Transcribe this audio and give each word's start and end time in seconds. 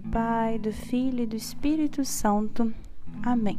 Do 0.00 0.10
Pai, 0.10 0.60
do 0.60 0.72
Filho 0.72 1.24
e 1.24 1.26
do 1.26 1.34
Espírito 1.34 2.04
Santo. 2.04 2.72
Amém. 3.20 3.58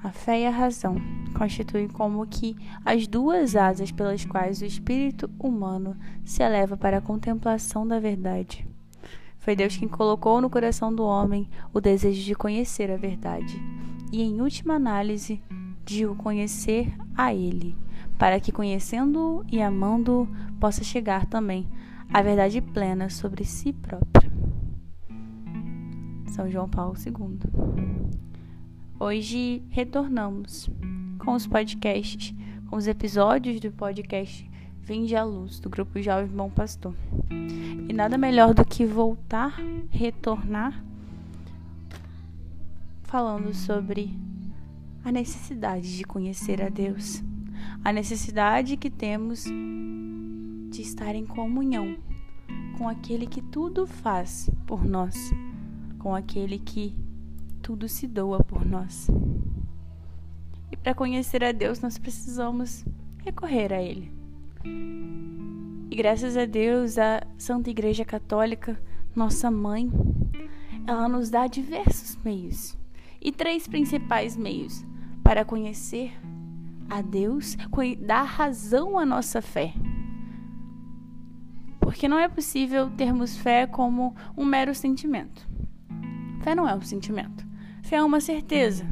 A 0.00 0.10
fé 0.10 0.42
e 0.42 0.46
a 0.46 0.50
razão 0.50 0.96
constituem 1.36 1.88
como 1.88 2.24
que 2.28 2.56
as 2.84 3.08
duas 3.08 3.56
asas 3.56 3.90
pelas 3.90 4.24
quais 4.24 4.62
o 4.62 4.64
espírito 4.64 5.28
humano 5.36 5.96
se 6.24 6.44
eleva 6.44 6.76
para 6.76 6.98
a 6.98 7.00
contemplação 7.00 7.86
da 7.86 7.98
verdade. 7.98 8.64
Foi 9.38 9.56
Deus 9.56 9.76
quem 9.76 9.88
colocou 9.88 10.40
no 10.40 10.48
coração 10.48 10.94
do 10.94 11.02
homem 11.02 11.48
o 11.74 11.80
desejo 11.80 12.22
de 12.22 12.34
conhecer 12.34 12.88
a 12.88 12.96
verdade 12.96 13.60
e, 14.12 14.22
em 14.22 14.40
última 14.40 14.74
análise, 14.74 15.42
de 15.84 16.06
o 16.06 16.14
conhecer 16.14 16.94
a 17.16 17.34
Ele, 17.34 17.76
para 18.16 18.38
que, 18.38 18.52
conhecendo-o 18.52 19.44
e 19.50 19.60
amando-o, 19.60 20.28
possa 20.60 20.84
chegar 20.84 21.26
também 21.26 21.66
a 22.12 22.22
verdade 22.22 22.60
plena 22.60 23.10
sobre 23.10 23.44
si 23.44 23.72
próprio. 23.72 24.31
São 26.42 26.50
João 26.50 26.68
Paulo 26.68 26.96
II. 26.98 27.38
Hoje 28.98 29.62
retornamos 29.70 30.68
com 31.24 31.34
os 31.34 31.46
podcasts, 31.46 32.34
com 32.68 32.74
os 32.74 32.88
episódios 32.88 33.60
do 33.60 33.70
podcast 33.70 34.50
Vinde 34.80 35.14
à 35.14 35.22
Luz, 35.22 35.60
do 35.60 35.70
Grupo 35.70 36.02
Jovem 36.02 36.26
Bom 36.26 36.50
Pastor. 36.50 36.96
E 37.30 37.92
nada 37.92 38.18
melhor 38.18 38.54
do 38.54 38.64
que 38.64 38.84
voltar, 38.84 39.56
retornar, 39.88 40.84
falando 43.04 43.54
sobre 43.54 44.12
a 45.04 45.12
necessidade 45.12 45.96
de 45.96 46.02
conhecer 46.02 46.60
a 46.60 46.68
Deus, 46.68 47.22
a 47.84 47.92
necessidade 47.92 48.76
que 48.76 48.90
temos 48.90 49.44
de 49.44 50.82
estar 50.82 51.14
em 51.14 51.24
comunhão 51.24 51.96
com 52.76 52.88
aquele 52.88 53.28
que 53.28 53.40
tudo 53.40 53.86
faz 53.86 54.50
por 54.66 54.84
nós, 54.84 55.32
com 56.02 56.14
aquele 56.14 56.58
que 56.58 56.94
tudo 57.62 57.88
se 57.88 58.08
doa 58.08 58.42
por 58.42 58.64
nós. 58.66 59.06
E 60.70 60.76
para 60.76 60.94
conhecer 60.94 61.44
a 61.44 61.52
Deus, 61.52 61.80
nós 61.80 61.96
precisamos 61.96 62.84
recorrer 63.18 63.72
a 63.72 63.80
Ele. 63.80 64.10
E 64.64 65.94
graças 65.94 66.36
a 66.36 66.44
Deus, 66.44 66.98
a 66.98 67.22
Santa 67.38 67.70
Igreja 67.70 68.04
Católica, 68.04 68.80
nossa 69.14 69.50
mãe, 69.50 69.90
ela 70.86 71.08
nos 71.08 71.30
dá 71.30 71.46
diversos 71.46 72.16
meios 72.24 72.76
e 73.20 73.30
três 73.30 73.68
principais 73.68 74.36
meios 74.36 74.84
para 75.22 75.44
conhecer 75.44 76.12
a 76.90 77.00
Deus, 77.00 77.56
dar 78.00 78.24
razão 78.24 78.98
à 78.98 79.06
nossa 79.06 79.40
fé. 79.40 79.72
Porque 81.78 82.08
não 82.08 82.18
é 82.18 82.28
possível 82.28 82.90
termos 82.90 83.36
fé 83.36 83.66
como 83.66 84.16
um 84.36 84.44
mero 84.44 84.74
sentimento. 84.74 85.51
Fé 86.42 86.54
não 86.54 86.68
é 86.68 86.74
um 86.74 86.82
sentimento. 86.82 87.46
Fé 87.82 87.96
é 87.96 88.02
uma 88.02 88.20
certeza. 88.20 88.84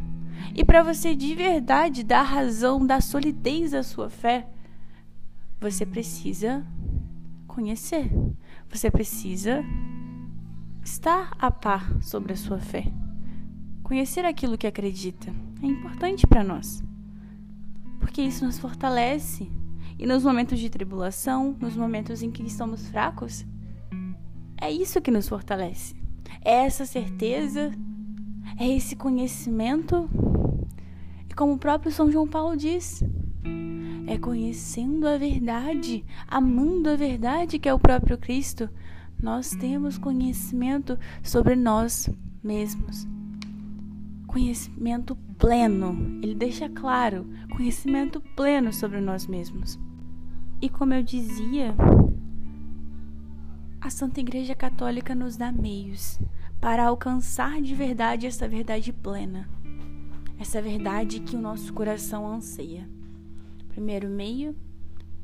E 0.55 0.65
para 0.65 0.83
você 0.83 1.15
de 1.15 1.35
verdade 1.35 2.05
dar 2.05 2.23
razão, 2.23 2.87
dar 2.87 3.03
solidez 3.03 3.75
à 3.75 3.83
sua 3.83 4.09
fé, 4.09 4.49
você 5.61 5.85
precisa 5.85 6.65
conhecer. 7.47 8.11
Você 8.71 8.91
precisa 8.91 9.65
estar 10.83 11.33
a 11.39 11.51
par 11.51 12.01
sobre 12.03 12.33
a 12.33 12.37
sua 12.37 12.59
fé. 12.59 12.87
Conhecer 13.83 14.25
aquilo 14.25 14.57
que 14.57 14.67
acredita 14.67 15.33
é 15.63 15.67
importante 15.67 16.27
para 16.27 16.45
nós. 16.45 16.83
Porque 17.99 18.23
isso 18.23 18.45
nos 18.45 18.59
fortalece 18.59 19.51
e 19.99 20.07
nos 20.07 20.25
momentos 20.25 20.59
de 20.59 20.71
tribulação, 20.71 21.57
nos 21.61 21.77
momentos 21.77 22.23
em 22.23 22.31
que 22.31 22.43
estamos 22.43 22.89
fracos, 22.89 23.45
é 24.61 24.71
isso 24.71 25.01
que 25.01 25.11
nos 25.11 25.29
fortalece. 25.29 26.00
É 26.43 26.65
essa 26.65 26.85
certeza, 26.85 27.73
é 28.59 28.69
esse 28.69 28.97
conhecimento. 28.97 30.09
E 31.29 31.35
como 31.35 31.55
o 31.55 31.59
próprio 31.59 31.93
São 31.93 32.11
João 32.11 32.27
Paulo 32.27 32.57
diz, 32.57 33.03
é 34.07 34.19
conhecendo 34.19 35.07
a 35.07 35.17
verdade, 35.17 36.05
amando 36.27 36.91
a 36.91 36.97
verdade 36.97 37.59
que 37.59 37.69
é 37.69 37.75
o 37.75 37.79
próprio 37.79 38.19
Cristo, 38.19 38.69
nós 39.23 39.51
temos 39.51 39.99
conhecimento 39.99 40.99
sobre 41.23 41.55
nós 41.55 42.09
mesmos. 42.43 43.07
Conhecimento 44.27 45.17
pleno, 45.39 46.21
ele 46.23 46.35
deixa 46.35 46.69
claro, 46.69 47.27
conhecimento 47.57 48.21
pleno 48.35 48.73
sobre 48.73 49.01
nós 49.01 49.27
mesmos. 49.27 49.79
E 50.61 50.69
como 50.69 50.95
eu 50.95 51.03
dizia, 51.03 51.75
a 53.81 53.89
Santa 53.89 54.21
Igreja 54.21 54.55
Católica 54.55 55.15
nos 55.15 55.37
dá 55.37 55.51
meios 55.51 56.21
para 56.61 56.87
alcançar 56.87 57.63
de 57.63 57.75
verdade 57.75 58.27
essa 58.27 58.47
verdade 58.47 58.93
plena, 58.93 59.49
essa 60.39 60.61
verdade 60.61 61.21
que 61.21 61.35
o 61.35 61.41
nosso 61.41 61.73
coração 61.73 62.31
anseia. 62.31 62.87
Primeiro 63.71 64.09
meio, 64.09 64.55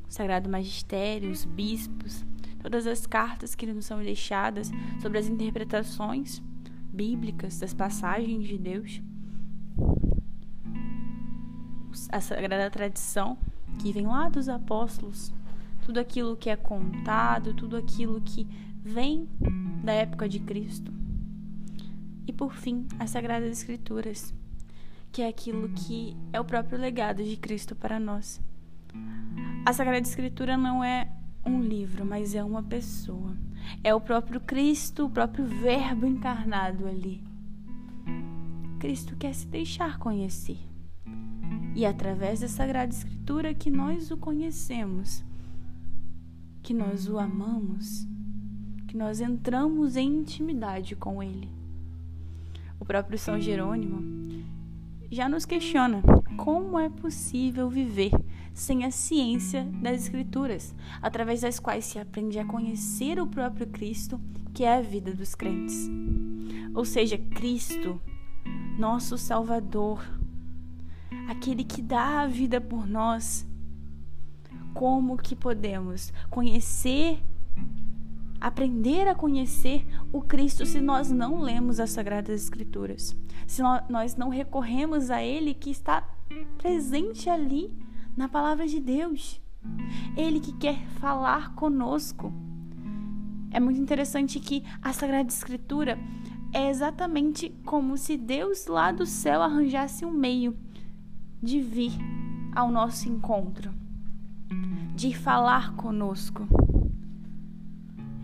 o 0.09 0.13
Sagrado 0.13 0.49
Magistério, 0.49 1.31
os 1.31 1.45
bispos, 1.45 2.25
todas 2.59 2.87
as 2.87 3.07
cartas 3.07 3.55
que 3.55 3.67
nos 3.67 3.85
são 3.85 4.03
deixadas 4.03 4.71
sobre 5.03 5.19
as 5.19 5.27
interpretações 5.27 6.43
bíblicas 6.91 7.59
das 7.59 7.75
passagens 7.75 8.49
de 8.49 8.57
Deus, 8.57 9.03
a 12.11 12.21
Sagrada 12.23 12.71
Tradição 12.71 13.37
que 13.79 13.93
vem 13.93 14.07
lá 14.07 14.31
dos 14.31 14.49
apóstolos, 14.49 15.35
tudo 15.87 16.01
aquilo 16.01 16.37
que 16.37 16.51
é 16.51 16.57
contado, 16.57 17.55
tudo 17.55 17.77
aquilo 17.77 18.21
que 18.21 18.45
vem 18.83 19.29
da 19.85 19.93
época 19.93 20.29
de 20.29 20.41
Cristo. 20.41 20.93
E 22.27 22.33
por 22.33 22.53
fim, 22.55 22.89
as 22.99 23.11
Sagradas 23.11 23.57
Escrituras, 23.57 24.35
que 25.13 25.23
é 25.23 25.29
aquilo 25.29 25.69
que 25.69 26.17
é 26.33 26.41
o 26.41 26.45
próprio 26.45 26.77
legado 26.77 27.23
de 27.23 27.37
Cristo 27.37 27.77
para 27.77 28.01
nós. 28.01 28.41
A 29.65 29.73
Sagrada 29.73 30.05
Escritura 30.05 30.57
não 30.57 30.83
é 30.83 31.09
um 31.45 31.63
livro, 31.63 32.05
mas 32.05 32.35
é 32.35 32.43
uma 32.43 32.65
pessoa. 32.65 33.37
É 33.85 33.95
o 33.95 34.01
próprio 34.01 34.41
Cristo, 34.41 35.07
o 35.07 35.11
próprio 35.11 35.47
Verbo 35.47 36.05
encarnado 36.05 36.89
ali. 36.89 37.23
Cristo 38.81 39.15
quer 39.15 39.33
se 39.33 39.47
deixar 39.47 39.99
conhecer. 39.99 40.59
E 41.77 41.85
é 41.85 41.89
através 41.89 42.41
da 42.41 42.49
Sagrada 42.49 42.93
Escritura 42.93 43.55
que 43.55 43.71
nós 43.71 44.11
o 44.11 44.17
conhecemos, 44.17 45.25
que 46.67 46.75
nós 46.75 47.09
o 47.09 47.17
amamos, 47.17 48.09
que 48.89 48.97
nós 48.97 49.21
entramos 49.21 49.95
em 49.95 50.09
intimidade 50.09 50.97
com 50.97 51.23
Ele. 51.23 51.49
O 52.81 52.85
próprio 52.85 53.17
São 53.17 53.39
Jerônimo 53.39 54.45
já 55.09 55.29
nos 55.29 55.45
questiona 55.45 56.03
como 56.37 56.77
é 56.77 56.89
possível 56.89 57.71
viver 57.71 58.11
sem 58.53 58.85
a 58.85 58.91
ciência 58.91 59.63
das 59.81 60.03
Escrituras, 60.03 60.75
através 61.01 61.43
das 61.43 61.61
quais 61.61 61.85
se 61.85 62.01
aprende 62.01 62.37
a 62.41 62.45
conhecer 62.45 63.21
o 63.21 63.29
próprio 63.29 63.69
Cristo, 63.69 64.21
que 64.53 64.65
é 64.65 64.79
a 64.79 64.83
vida 64.83 65.15
dos 65.15 65.37
crentes. 65.37 65.89
Ou 66.75 66.85
seja, 66.85 67.17
Cristo, 67.17 68.01
nosso 68.77 69.17
Salvador, 69.17 70.05
aquele 71.29 71.63
que 71.63 71.81
dá 71.81 72.23
a 72.23 72.27
vida 72.27 72.61
por 72.61 72.89
nós. 72.89 73.47
Como 74.77 75.17
que 75.17 75.35
podemos 75.35 76.13
conhecer, 76.29 77.19
aprender 78.39 79.09
a 79.09 79.15
conhecer 79.15 79.87
o 80.13 80.21
Cristo 80.21 80.67
se 80.67 80.83
nós 80.83 81.11
não 81.11 81.41
lemos 81.41 81.81
as 81.81 81.89
Sagradas 81.89 82.43
Escrituras? 82.43 83.17
Se 83.47 83.63
nós 83.89 84.17
não 84.17 84.29
recorremos 84.29 85.11
a 85.11 85.23
Ele 85.23 85.55
que 85.55 85.71
está 85.71 86.07
presente 86.59 87.31
ali 87.31 87.75
na 88.15 88.29
palavra 88.29 88.67
de 88.67 88.79
Deus? 88.79 89.41
Ele 90.15 90.41
que 90.41 90.53
quer 90.53 90.87
falar 91.01 91.55
conosco. 91.55 92.31
É 93.51 93.59
muito 93.59 93.81
interessante 93.81 94.39
que 94.39 94.63
a 94.83 94.93
Sagrada 94.93 95.31
Escritura 95.31 95.99
é 96.53 96.69
exatamente 96.69 97.49
como 97.65 97.97
se 97.97 98.19
Deus 98.19 98.67
lá 98.67 98.93
do 98.93 99.07
céu 99.07 99.41
arranjasse 99.41 100.05
um 100.05 100.13
meio 100.13 100.55
de 101.43 101.63
vir 101.63 101.93
ao 102.55 102.71
nosso 102.71 103.09
encontro, 103.09 103.73
de 104.95 105.15
falar 105.15 105.75
conosco. 105.75 106.47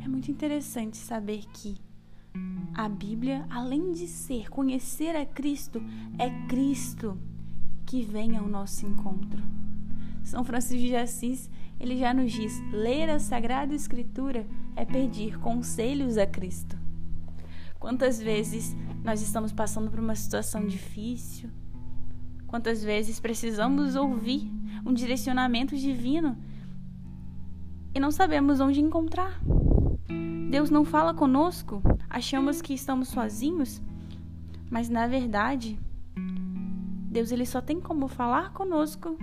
É 0.03 0.09
muito 0.09 0.31
interessante 0.31 0.97
saber 0.97 1.45
que 1.53 1.77
a 2.75 2.89
Bíblia, 2.89 3.47
além 3.51 3.93
de 3.93 4.09
ser 4.09 4.49
conhecer 4.49 5.15
a 5.15 5.27
Cristo, 5.27 5.83
é 6.19 6.31
Cristo 6.47 7.19
que 7.85 8.03
vem 8.03 8.37
ao 8.37 8.49
nosso 8.49 8.87
encontro. 8.87 9.43
São 10.25 10.45
Francisco 10.45 10.87
de 10.87 10.97
Assis, 10.97 11.51
ele 11.79 11.97
já 11.97 12.15
nos 12.15 12.33
diz: 12.33 12.53
ler 12.73 13.11
a 13.11 13.19
Sagrada 13.19 13.75
Escritura 13.75 14.47
é 14.77 14.85
pedir 14.85 15.39
conselhos 15.39 16.17
a 16.17 16.27
Cristo. 16.27 16.79
Quantas 17.79 18.21
vezes 18.23 18.77
nós 19.03 19.21
estamos 19.21 19.53
passando 19.53 19.91
por 19.91 19.99
uma 19.99 20.15
situação 20.15 20.67
difícil? 20.67 21.51
Quantas 22.53 22.85
vezes 22.85 23.19
precisamos 23.19 23.97
ouvir 23.97 24.53
um 24.85 24.93
direcionamento 24.93 25.75
divino 25.75 26.37
e 27.95 27.99
não 27.99 28.11
sabemos 28.11 28.61
onde 28.61 28.79
encontrar? 28.79 29.41
Deus 30.51 30.69
não 30.69 30.85
fala 30.85 31.15
conosco, 31.15 31.83
achamos 32.11 32.61
que 32.61 32.75
estamos 32.75 33.09
sozinhos, 33.09 33.81
mas 34.71 34.91
na 34.91 35.07
verdade, 35.07 35.81
Deus 37.11 37.33
ele 37.33 37.47
só 37.47 37.63
tem 37.63 37.81
como 37.81 38.07
falar 38.07 38.53
conosco 38.53 39.17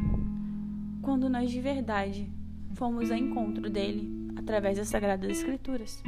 quando 1.04 1.30
nós 1.30 1.52
de 1.52 1.62
verdade 1.62 2.34
fomos 2.74 3.12
ao 3.12 3.18
encontro 3.18 3.70
dele 3.70 4.32
através 4.38 4.80
das 4.80 4.88
Sagradas 4.88 5.30
Escrituras. 5.30 6.02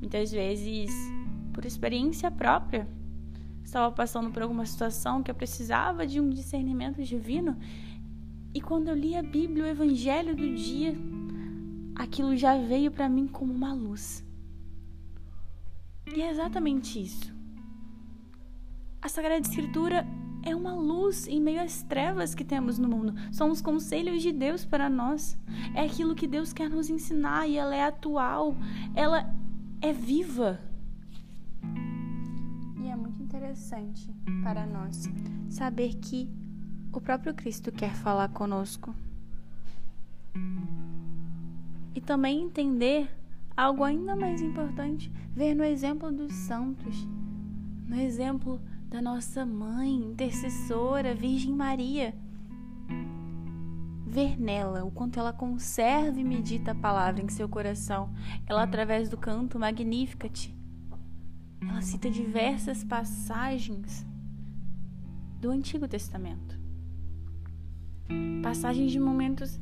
Muitas 0.00 0.32
vezes, 0.32 0.90
por 1.52 1.64
experiência 1.64 2.32
própria, 2.32 2.88
estava 3.66 3.92
passando 3.92 4.30
por 4.30 4.42
alguma 4.42 4.64
situação 4.64 5.22
que 5.22 5.30
eu 5.30 5.34
precisava 5.34 6.06
de 6.06 6.20
um 6.20 6.30
discernimento 6.30 7.02
divino, 7.02 7.56
e 8.54 8.60
quando 8.60 8.88
eu 8.88 8.94
li 8.94 9.16
a 9.16 9.22
Bíblia, 9.22 9.64
o 9.64 9.66
Evangelho 9.66 10.34
do 10.34 10.54
dia, 10.54 10.96
aquilo 11.94 12.36
já 12.36 12.56
veio 12.56 12.92
para 12.92 13.08
mim 13.08 13.26
como 13.26 13.52
uma 13.52 13.74
luz. 13.74 14.24
E 16.14 16.22
é 16.22 16.30
exatamente 16.30 17.02
isso. 17.02 17.34
A 19.02 19.08
Sagrada 19.08 19.40
Escritura 19.40 20.06
é 20.44 20.54
uma 20.54 20.72
luz 20.72 21.26
em 21.26 21.40
meio 21.40 21.60
às 21.60 21.82
trevas 21.82 22.34
que 22.36 22.44
temos 22.44 22.78
no 22.78 22.88
mundo. 22.88 23.14
São 23.32 23.50
os 23.50 23.60
conselhos 23.60 24.22
de 24.22 24.30
Deus 24.30 24.64
para 24.64 24.88
nós. 24.88 25.36
É 25.74 25.80
aquilo 25.84 26.14
que 26.14 26.28
Deus 26.28 26.52
quer 26.52 26.70
nos 26.70 26.88
ensinar 26.88 27.48
e 27.48 27.56
ela 27.56 27.74
é 27.74 27.82
atual. 27.82 28.56
Ela 28.94 29.34
é 29.82 29.92
viva. 29.92 30.60
Interessante 33.56 34.14
para 34.42 34.66
nós 34.66 35.08
saber 35.48 35.94
que 35.94 36.28
o 36.92 37.00
próprio 37.00 37.32
Cristo 37.32 37.72
quer 37.72 37.94
falar 37.94 38.28
conosco. 38.28 38.94
E 41.94 42.00
também 42.02 42.42
entender 42.42 43.08
algo 43.56 43.82
ainda 43.82 44.14
mais 44.14 44.42
importante, 44.42 45.10
ver 45.32 45.54
no 45.54 45.64
exemplo 45.64 46.12
dos 46.12 46.34
santos, 46.34 47.08
no 47.88 47.96
exemplo 47.96 48.60
da 48.90 49.00
nossa 49.00 49.46
mãe, 49.46 49.94
intercessora, 49.94 51.14
Virgem 51.14 51.54
Maria. 51.54 52.14
Ver 54.06 54.38
nela 54.38 54.84
o 54.84 54.90
quanto 54.90 55.18
ela 55.18 55.32
conserva 55.32 56.20
e 56.20 56.24
medita 56.24 56.72
a 56.72 56.74
palavra 56.74 57.22
em 57.22 57.28
seu 57.30 57.48
coração. 57.48 58.12
Ela, 58.46 58.64
através 58.64 59.08
do 59.08 59.16
canto 59.16 59.58
Magnificat, 59.58 60.54
ela 61.68 61.80
cita 61.82 62.10
diversas 62.10 62.84
passagens 62.84 64.06
do 65.40 65.50
Antigo 65.50 65.86
Testamento. 65.86 66.58
Passagens 68.42 68.92
de 68.92 69.00
momentos 69.00 69.60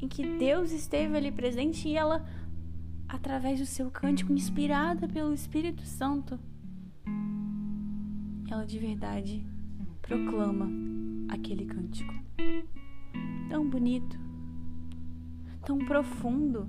em 0.00 0.08
que 0.08 0.36
Deus 0.38 0.72
esteve 0.72 1.16
ali 1.16 1.30
presente 1.30 1.88
e 1.88 1.96
ela, 1.96 2.26
através 3.08 3.60
do 3.60 3.66
seu 3.66 3.90
cântico, 3.90 4.32
inspirada 4.32 5.06
pelo 5.06 5.32
Espírito 5.32 5.82
Santo, 5.82 6.38
ela 8.50 8.66
de 8.66 8.78
verdade 8.78 9.46
proclama 10.00 10.68
aquele 11.28 11.64
cântico. 11.64 12.12
Tão 13.48 13.68
bonito, 13.68 14.18
tão 15.64 15.78
profundo. 15.78 16.68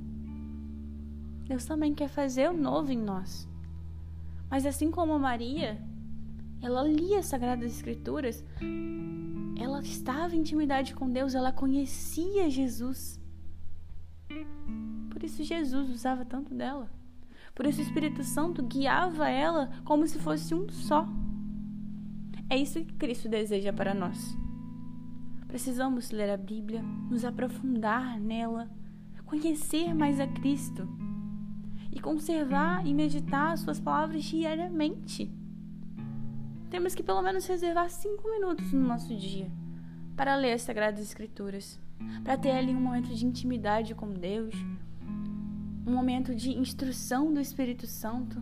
Deus 1.45 1.65
também 1.65 1.94
quer 1.94 2.07
fazer 2.07 2.50
o 2.50 2.57
novo 2.57 2.91
em 2.91 2.97
nós. 2.97 3.50
Mas 4.54 4.68
assim 4.68 4.92
como 4.92 5.18
Maria, 5.18 5.82
ela 6.62 6.84
lia 6.84 7.18
as 7.18 7.26
Sagradas 7.26 7.74
Escrituras, 7.74 8.46
ela 9.60 9.82
estava 9.82 10.36
em 10.36 10.42
intimidade 10.42 10.94
com 10.94 11.10
Deus, 11.10 11.34
ela 11.34 11.52
conhecia 11.52 12.48
Jesus. 12.52 13.20
Por 15.10 15.24
isso 15.24 15.42
Jesus 15.42 15.90
usava 15.90 16.24
tanto 16.24 16.54
dela. 16.54 16.88
Por 17.56 17.66
isso 17.66 17.80
o 17.80 17.82
Espírito 17.84 18.24
Santo 18.24 18.62
guiava 18.62 19.28
ela 19.28 19.72
como 19.84 20.06
se 20.06 20.20
fosse 20.20 20.54
um 20.54 20.70
só. 20.70 21.08
É 22.48 22.56
isso 22.56 22.86
que 22.86 22.94
Cristo 22.94 23.28
deseja 23.28 23.74
para 23.74 23.96
nós. 23.96 24.38
Precisamos 25.48 26.12
ler 26.12 26.30
a 26.30 26.38
Bíblia, 26.38 26.84
nos 27.10 27.26
aprofundar 27.26 28.20
nela, 28.20 28.70
conhecer 29.26 29.96
mais 29.96 30.20
a 30.20 30.28
Cristo 30.28 30.88
e 31.94 32.00
conservar 32.00 32.86
e 32.86 32.94
meditar 32.94 33.57
Suas 33.57 33.80
palavras 33.80 34.24
diariamente. 34.24 35.31
Temos 36.69 36.95
que 36.95 37.04
pelo 37.04 37.22
menos 37.22 37.45
reservar 37.45 37.90
cinco 37.90 38.30
minutos 38.30 38.72
no 38.74 38.88
nosso 38.88 39.16
dia 39.16 39.51
para 40.16 40.36
ler 40.36 40.54
as 40.54 40.62
Sagradas 40.62 41.01
Escrituras, 41.01 41.80
para 42.24 42.38
ter 42.38 42.51
ali 42.51 42.74
um 42.74 42.81
momento 42.81 43.13
de 43.13 43.25
intimidade 43.25 43.95
com 43.95 44.13
Deus, 44.13 44.54
um 45.86 45.92
momento 45.92 46.36
de 46.36 46.51
instrução 46.51 47.34
do 47.34 47.40
Espírito 47.40 47.88
Santo 47.88 48.42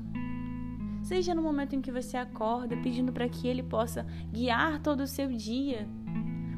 Seja 1.04 1.34
no 1.34 1.42
momento 1.42 1.76
em 1.76 1.82
que 1.82 1.92
você 1.92 2.16
acorda, 2.16 2.78
pedindo 2.78 3.12
para 3.12 3.28
que 3.28 3.48
Ele 3.48 3.64
possa 3.64 4.06
guiar 4.32 4.80
todo 4.82 5.02
o 5.02 5.08
seu 5.08 5.28
dia, 5.30 5.88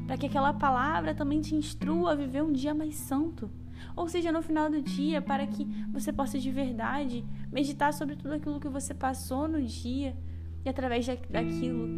para 0.06 0.16
que 0.16 0.26
aquela 0.26 0.52
palavra 0.52 1.14
também 1.14 1.40
te 1.40 1.54
instrua 1.54 2.12
a 2.12 2.14
viver 2.14 2.42
um 2.42 2.52
dia 2.52 2.74
mais 2.74 2.94
santo. 2.94 3.50
Ou 3.96 4.08
seja, 4.08 4.32
no 4.32 4.42
final 4.42 4.70
do 4.70 4.82
dia, 4.82 5.20
para 5.22 5.46
que 5.46 5.64
você 5.92 6.12
possa 6.12 6.38
de 6.38 6.50
verdade 6.50 7.24
meditar 7.52 7.92
sobre 7.92 8.16
tudo 8.16 8.34
aquilo 8.34 8.60
que 8.60 8.68
você 8.68 8.92
passou 8.92 9.46
no 9.48 9.62
dia 9.62 10.16
e 10.64 10.68
através 10.68 11.06
daquilo 11.06 11.88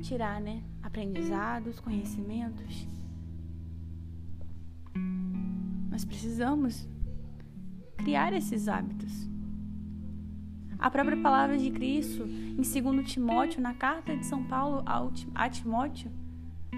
tirar, 0.00 0.40
né, 0.40 0.62
aprendizados, 0.82 1.80
conhecimentos. 1.80 2.86
Nós 5.90 6.04
precisamos 6.04 6.88
criar 7.96 8.32
esses 8.32 8.68
hábitos. 8.68 9.28
A 10.78 10.88
própria 10.90 11.16
palavra 11.16 11.58
de 11.58 11.70
Cristo, 11.70 12.22
em 12.22 12.54
2 12.54 13.10
Timóteo, 13.10 13.60
na 13.60 13.74
carta 13.74 14.16
de 14.16 14.24
São 14.24 14.44
Paulo 14.44 14.84
a 15.34 15.48
Timóteo, 15.48 16.10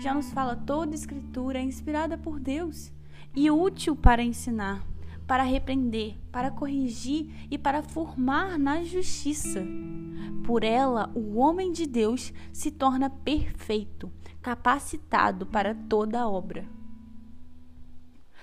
já 0.01 0.15
nos 0.15 0.33
fala: 0.33 0.57
toda 0.57 0.95
escritura 0.95 1.59
é 1.59 1.63
inspirada 1.63 2.17
por 2.17 2.41
Deus 2.41 2.91
e 3.35 3.51
útil 3.51 3.95
para 3.95 4.23
ensinar, 4.23 4.87
para 5.27 5.43
repreender, 5.43 6.17
para 6.33 6.51
corrigir 6.51 7.47
e 7.51 7.57
para 7.57 7.83
formar 7.83 8.59
na 8.59 8.83
justiça. 8.83 9.65
Por 10.45 10.65
ela, 10.65 11.11
o 11.15 11.39
homem 11.39 11.71
de 11.71 11.87
Deus 11.87 12.33
se 12.53 12.71
torna 12.71 13.09
perfeito, 13.09 14.11
capacitado 14.43 15.47
para 15.47 15.75
toda 15.75 16.29
obra. 16.29 16.69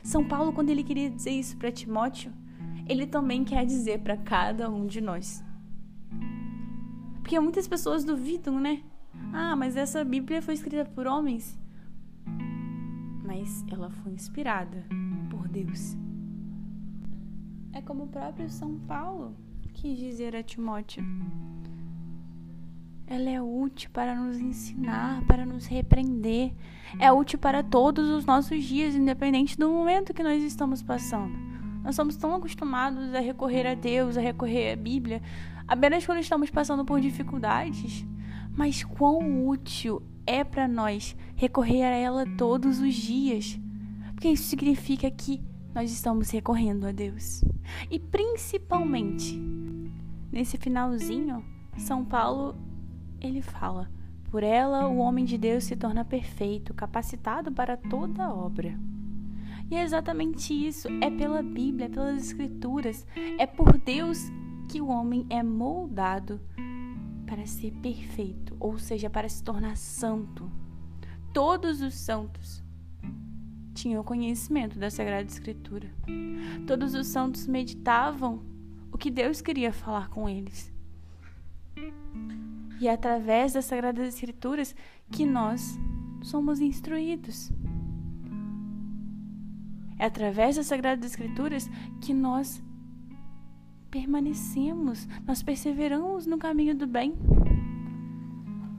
São 0.04 0.26
Paulo, 0.26 0.54
quando 0.54 0.70
ele 0.70 0.84
queria 0.84 1.10
dizer 1.10 1.32
isso 1.32 1.58
para 1.58 1.72
Timóteo, 1.72 2.32
ele 2.88 3.06
também 3.06 3.44
quer 3.44 3.66
dizer 3.66 4.00
para 4.00 4.16
cada 4.16 4.70
um 4.70 4.86
de 4.86 5.02
nós. 5.02 5.44
Porque 7.16 7.38
muitas 7.40 7.68
pessoas 7.68 8.06
duvidam, 8.06 8.58
né? 8.58 8.84
Ah, 9.34 9.56
mas 9.56 9.76
essa 9.76 10.06
Bíblia 10.06 10.42
foi 10.42 10.54
escrita 10.54 10.86
por 10.86 11.06
homens. 11.08 11.60
Mas 13.28 13.66
ela 13.70 13.90
foi 13.90 14.14
inspirada 14.14 14.86
por 15.30 15.50
Deus. 15.50 15.98
É 17.74 17.82
como 17.82 18.06
o 18.06 18.08
próprio 18.08 18.50
São 18.50 18.80
Paulo 18.80 19.36
quis 19.74 19.98
dizer 20.00 20.34
a 20.34 20.42
Timóteo. 20.42 21.04
Ela 23.06 23.30
é 23.30 23.42
útil 23.42 23.90
para 23.92 24.16
nos 24.16 24.40
ensinar, 24.40 25.26
para 25.26 25.46
nos 25.46 25.66
repreender. 25.66 26.54
É 26.98 27.12
útil 27.12 27.38
para 27.38 27.62
todos 27.62 28.10
os 28.10 28.26
nossos 28.26 28.64
dias, 28.64 28.96
independente 28.96 29.58
do 29.58 29.70
momento 29.70 30.14
que 30.14 30.24
nós 30.24 30.42
estamos 30.42 30.82
passando. 30.82 31.38
Nós 31.84 31.96
somos 31.98 32.16
tão 32.16 32.34
acostumados 32.34 33.14
a 33.14 33.20
recorrer 33.20 33.68
a 33.68 33.76
Deus, 33.76 34.18
a 34.18 34.22
recorrer 34.22 34.72
à 34.72 34.76
Bíblia, 34.78 35.22
apenas 35.68 36.06
quando 36.06 36.20
estamos 36.20 36.50
passando 36.50 36.86
por 36.86 37.02
dificuldades. 37.02 38.06
Mas 38.56 38.86
quão 38.86 39.46
útil 39.48 40.02
é 40.28 40.44
para 40.44 40.68
nós 40.68 41.16
recorrer 41.36 41.84
a 41.84 41.96
ela 41.96 42.26
todos 42.38 42.80
os 42.80 42.94
dias. 42.94 43.58
Porque 44.14 44.28
isso 44.28 44.44
significa 44.44 45.10
que 45.10 45.42
nós 45.74 45.92
estamos 45.92 46.30
recorrendo 46.30 46.86
a 46.86 46.92
Deus. 46.92 47.44
E 47.90 47.98
principalmente, 47.98 49.40
nesse 50.32 50.58
finalzinho, 50.58 51.44
São 51.78 52.04
Paulo, 52.04 52.56
ele 53.22 53.42
fala: 53.42 53.90
Por 54.30 54.44
ela 54.44 54.88
o 54.88 54.98
homem 54.98 55.24
de 55.24 55.38
Deus 55.38 55.64
se 55.64 55.76
torna 55.76 56.04
perfeito, 56.04 56.74
capacitado 56.74 57.52
para 57.52 57.78
toda 57.78 58.34
obra. 58.34 58.78
E 59.70 59.76
é 59.76 59.84
exatamente 59.84 60.54
isso. 60.54 60.88
É 61.02 61.10
pela 61.10 61.44
Bíblia, 61.44 61.86
é 61.86 61.90
pelas 61.90 62.24
Escrituras, 62.24 63.06
é 63.38 63.46
por 63.46 63.78
Deus 63.78 64.20
que 64.70 64.82
o 64.82 64.88
homem 64.88 65.26
é 65.30 65.42
moldado 65.44 66.42
para 67.28 67.46
ser 67.46 67.72
perfeito, 67.74 68.56
ou 68.60 68.80
seja, 68.80 69.10
para 69.10 69.28
se 69.28 69.44
tornar 69.44 69.76
santo. 69.76 70.50
Todos 71.34 71.82
os 71.82 71.94
santos 71.94 72.64
tinham 73.74 74.04
conhecimento 74.04 74.80
da 74.80 74.90
Sagrada 74.90 75.28
Escritura. 75.28 75.94
Todos 76.66 76.96
os 76.96 77.06
santos 77.08 77.46
meditavam 77.46 78.42
o 78.92 78.98
que 78.98 79.12
Deus 79.12 79.42
queria 79.42 79.72
falar 79.72 80.10
com 80.10 80.28
eles. 80.28 80.74
E 82.80 82.88
é 82.88 82.92
através 82.92 83.54
das 83.54 83.66
Sagradas 83.66 84.08
Escrituras 84.08 84.76
que 85.12 85.26
nós 85.26 85.78
somos 86.24 86.60
instruídos. 86.60 87.52
É 90.00 90.06
através 90.06 90.56
das 90.56 90.68
Sagradas 90.68 91.12
Escrituras 91.12 91.70
que 92.02 92.14
nós 92.14 92.64
permanecemos, 93.90 95.08
nós 95.26 95.42
perseveramos 95.42 96.26
no 96.26 96.38
caminho 96.38 96.76
do 96.76 96.88
bem. 96.88 97.14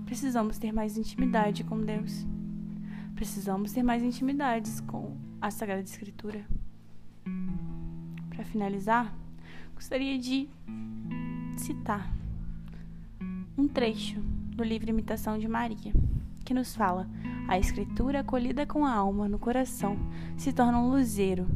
Precisamos 0.05 0.59
ter 0.59 0.73
mais 0.73 0.97
intimidade 0.97 1.65
com 1.65 1.81
Deus. 1.81 2.27
Precisamos 3.15 3.73
ter 3.73 3.83
mais 3.83 4.03
intimidades 4.03 4.81
com 4.81 5.17
a 5.41 5.51
Sagrada 5.51 5.83
Escritura. 5.83 6.45
Para 8.31 8.45
finalizar, 8.45 9.13
gostaria 9.75 10.19
de 10.19 10.49
citar 11.57 12.13
um 13.57 13.67
trecho 13.67 14.21
do 14.21 14.63
livro 14.63 14.91
Imitação 14.91 15.39
de 15.39 15.49
Maria, 15.49 15.93
que 16.45 16.55
nos 16.55 16.77
fala: 16.77 17.09
a 17.49 17.59
Escritura 17.59 18.21
acolhida 18.21 18.65
com 18.65 18.85
a 18.85 18.93
alma 18.95 19.29
no 19.29 19.39
coração 19.39 19.97
se 20.37 20.53
torna 20.53 20.79
um 20.79 20.91
luzeiro 20.91 21.49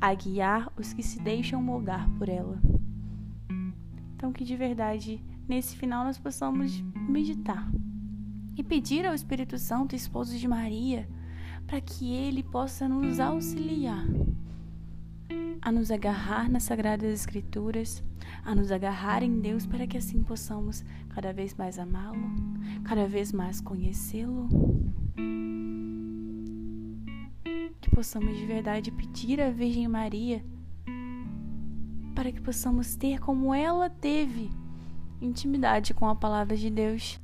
a 0.00 0.14
guiar 0.14 0.72
os 0.78 0.92
que 0.92 1.02
se 1.02 1.20
deixam 1.20 1.62
moldar 1.62 2.08
por 2.18 2.28
ela. 2.28 2.58
Então, 4.20 4.34
que 4.34 4.44
de 4.44 4.54
verdade, 4.54 5.18
nesse 5.48 5.74
final, 5.74 6.04
nós 6.04 6.18
possamos 6.18 6.78
meditar 7.08 7.66
e 8.54 8.62
pedir 8.62 9.06
ao 9.06 9.14
Espírito 9.14 9.56
Santo, 9.56 9.96
esposo 9.96 10.36
de 10.36 10.46
Maria, 10.46 11.08
para 11.66 11.80
que 11.80 12.12
ele 12.12 12.42
possa 12.42 12.86
nos 12.86 13.18
auxiliar 13.18 14.04
a 15.62 15.72
nos 15.72 15.90
agarrar 15.90 16.50
nas 16.50 16.64
Sagradas 16.64 17.10
Escrituras, 17.14 18.04
a 18.44 18.54
nos 18.54 18.70
agarrar 18.70 19.22
em 19.22 19.40
Deus, 19.40 19.64
para 19.64 19.86
que 19.86 19.96
assim 19.96 20.22
possamos 20.22 20.84
cada 21.08 21.32
vez 21.32 21.54
mais 21.54 21.78
amá-lo, 21.78 22.30
cada 22.84 23.08
vez 23.08 23.32
mais 23.32 23.58
conhecê-lo. 23.58 24.50
Que 27.80 27.90
possamos 27.90 28.36
de 28.36 28.44
verdade 28.44 28.92
pedir 28.92 29.40
à 29.40 29.48
Virgem 29.48 29.88
Maria 29.88 30.44
para 32.20 32.32
que 32.32 32.40
possamos 32.42 32.96
ter 32.96 33.18
como 33.18 33.54
ela 33.54 33.88
teve 33.88 34.50
intimidade 35.22 35.94
com 35.94 36.06
a 36.06 36.14
palavra 36.14 36.54
de 36.54 36.68
Deus. 36.68 37.18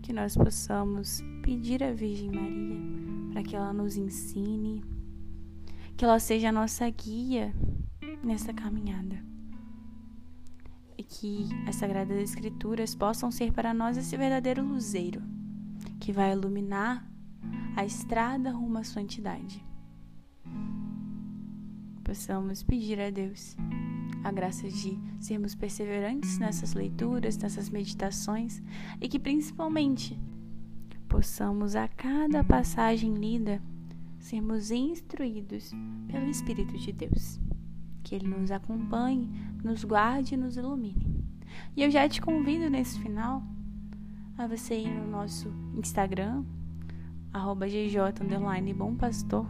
Que 0.00 0.10
nós 0.10 0.34
possamos 0.34 1.20
pedir 1.42 1.84
à 1.84 1.92
Virgem 1.92 2.30
Maria 2.30 2.78
para 3.30 3.42
que 3.42 3.54
ela 3.54 3.74
nos 3.74 3.94
ensine, 3.98 4.82
que 5.98 6.02
ela 6.02 6.18
seja 6.18 6.48
a 6.48 6.52
nossa 6.52 6.88
guia 6.88 7.54
nessa 8.24 8.54
caminhada. 8.54 9.22
E 10.96 11.02
que 11.02 11.50
as 11.68 11.76
Sagradas 11.76 12.16
Escrituras 12.16 12.94
possam 12.94 13.30
ser 13.30 13.52
para 13.52 13.74
nós 13.74 13.98
esse 13.98 14.16
verdadeiro 14.16 14.64
luzeiro 14.64 15.22
que 16.00 16.10
vai 16.10 16.32
iluminar 16.32 17.06
a 17.76 17.84
estrada 17.84 18.50
rumo 18.50 18.78
à 18.78 18.82
santidade. 18.82 19.62
Possamos 22.02 22.62
pedir 22.62 22.98
a 22.98 23.10
Deus 23.10 23.54
a 24.26 24.32
graça 24.32 24.68
de 24.68 24.98
sermos 25.20 25.54
perseverantes 25.54 26.36
nessas 26.38 26.74
leituras, 26.74 27.38
nessas 27.38 27.70
meditações 27.70 28.60
e 29.00 29.08
que 29.08 29.20
principalmente 29.20 30.18
possamos 31.08 31.76
a 31.76 31.86
cada 31.86 32.42
passagem 32.42 33.14
lida 33.14 33.62
sermos 34.18 34.72
instruídos 34.72 35.70
pelo 36.08 36.28
Espírito 36.28 36.76
de 36.76 36.90
Deus. 36.90 37.38
Que 38.02 38.16
Ele 38.16 38.26
nos 38.26 38.50
acompanhe, 38.50 39.30
nos 39.62 39.84
guarde 39.84 40.34
e 40.34 40.36
nos 40.36 40.56
ilumine. 40.56 41.24
E 41.76 41.84
eu 41.84 41.90
já 41.90 42.08
te 42.08 42.20
convido 42.20 42.68
nesse 42.68 42.98
final 42.98 43.44
a 44.36 44.48
você 44.48 44.76
ir 44.76 44.90
no 44.90 45.06
nosso 45.08 45.52
Instagram, 45.76 46.44
arroba 47.32 47.68
GJ 47.68 48.74
Bom 48.74 48.96
Pastor. 48.96 49.46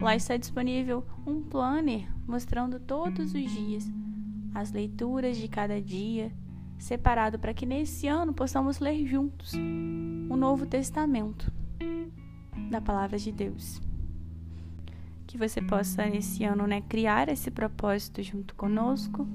Lá 0.00 0.16
está 0.16 0.36
disponível 0.36 1.04
um 1.26 1.40
planner 1.40 2.08
mostrando 2.26 2.78
todos 2.80 3.32
os 3.32 3.50
dias 3.50 3.90
as 4.54 4.70
leituras 4.70 5.36
de 5.36 5.48
cada 5.48 5.80
dia, 5.80 6.32
separado 6.78 7.38
para 7.38 7.52
que 7.52 7.66
nesse 7.66 8.06
ano 8.06 8.32
possamos 8.32 8.78
ler 8.78 9.04
juntos 9.04 9.52
o 9.54 10.36
Novo 10.36 10.64
Testamento 10.64 11.52
da 12.70 12.80
Palavra 12.80 13.18
de 13.18 13.32
Deus. 13.32 13.82
Que 15.26 15.36
você 15.36 15.60
possa 15.60 16.06
nesse 16.06 16.44
ano 16.44 16.66
né, 16.66 16.80
criar 16.82 17.28
esse 17.28 17.50
propósito 17.50 18.22
junto 18.22 18.54
conosco, 18.54 19.26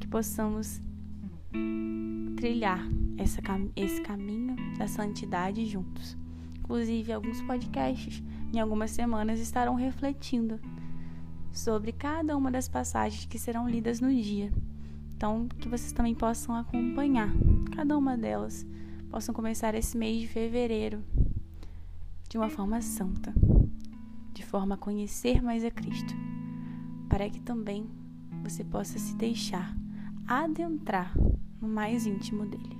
que 0.00 0.08
possamos 0.08 0.80
trilhar 2.36 2.80
essa, 3.18 3.42
esse 3.76 4.00
caminho 4.00 4.56
da 4.78 4.88
santidade 4.88 5.66
juntos. 5.66 6.16
Inclusive, 6.60 7.12
alguns 7.12 7.42
podcasts 7.42 8.22
em 8.52 8.58
algumas 8.60 8.90
semanas 8.90 9.40
estarão 9.40 9.74
refletindo 9.74 10.60
sobre 11.52 11.92
cada 11.92 12.36
uma 12.36 12.50
das 12.50 12.68
passagens 12.68 13.24
que 13.24 13.38
serão 13.38 13.68
lidas 13.68 14.00
no 14.00 14.12
dia. 14.14 14.52
Então, 15.16 15.48
que 15.48 15.68
vocês 15.68 15.92
também 15.92 16.14
possam 16.14 16.54
acompanhar 16.54 17.30
cada 17.74 17.96
uma 17.96 18.16
delas, 18.16 18.66
possam 19.10 19.34
começar 19.34 19.74
esse 19.74 19.96
mês 19.96 20.20
de 20.20 20.28
fevereiro 20.28 21.02
de 22.28 22.38
uma 22.38 22.48
forma 22.48 22.80
santa, 22.80 23.34
de 24.32 24.44
forma 24.44 24.76
a 24.76 24.78
conhecer 24.78 25.42
mais 25.42 25.64
a 25.64 25.70
Cristo, 25.70 26.14
para 27.08 27.28
que 27.28 27.40
também 27.40 27.88
você 28.42 28.64
possa 28.64 28.98
se 28.98 29.14
deixar 29.16 29.76
adentrar 30.26 31.12
no 31.60 31.68
mais 31.68 32.06
íntimo 32.06 32.46
dele. 32.46 32.78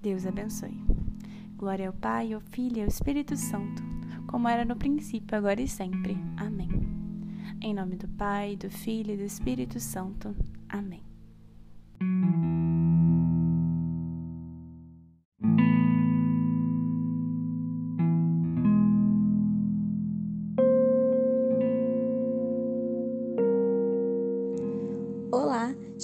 Deus 0.00 0.26
abençoe. 0.26 0.99
Glória 1.60 1.88
ao 1.88 1.92
Pai, 1.92 2.32
ao 2.32 2.40
Filho 2.40 2.78
e 2.78 2.80
ao 2.80 2.88
Espírito 2.88 3.36
Santo 3.36 3.90
como 4.30 4.48
era 4.48 4.64
no 4.64 4.76
princípio, 4.76 5.36
agora 5.36 5.60
e 5.60 5.66
sempre. 5.66 6.16
Amém. 6.36 6.70
Em 7.60 7.74
nome 7.74 7.96
do 7.96 8.06
Pai, 8.06 8.56
do 8.56 8.70
Filho 8.70 9.14
e 9.14 9.16
do 9.16 9.24
Espírito 9.24 9.80
Santo. 9.80 10.36
Amém. 10.68 11.02